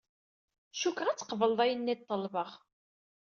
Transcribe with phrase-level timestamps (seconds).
[0.79, 2.49] Ckuh ad tqebled ayenni ṭelbeɣ.